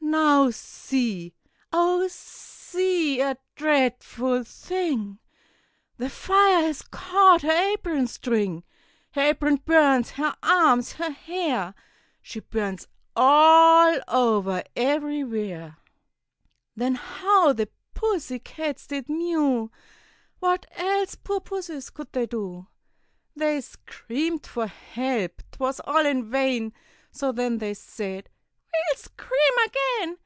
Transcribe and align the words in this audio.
Now 0.00 0.48
see! 0.50 1.34
oh, 1.70 2.08
see! 2.08 3.20
a 3.20 3.36
dreadful 3.56 4.42
thing! 4.44 5.18
The 5.98 6.08
fire 6.08 6.62
has 6.62 6.80
caught 6.80 7.42
her 7.42 7.72
apron 7.74 8.06
string: 8.06 8.64
Her 9.12 9.20
apron 9.32 9.56
burns, 9.66 10.12
her 10.12 10.34
arms, 10.42 10.92
her 10.92 11.10
hair; 11.10 11.74
She 12.22 12.40
burns 12.40 12.88
all 13.14 14.00
over, 14.08 14.62
everywhere. 14.74 15.76
Then 16.74 16.94
how 16.94 17.52
the 17.52 17.68
pussy 17.92 18.38
cats 18.38 18.86
did 18.86 19.10
mew, 19.10 19.70
What 20.38 20.64
else, 20.70 21.16
poor 21.16 21.40
pussies, 21.42 21.90
could 21.90 22.12
they 22.12 22.24
do? 22.26 22.66
They 23.36 23.60
screamed 23.60 24.46
for 24.46 24.68
help, 24.68 25.42
'twas 25.52 25.80
all 25.80 26.06
in 26.06 26.30
vain, 26.30 26.72
So 27.12 27.30
then 27.30 27.58
they 27.58 27.74
said, 27.74 28.30
"We'll 28.90 28.98
scream 28.98 29.58
again. 29.66 30.18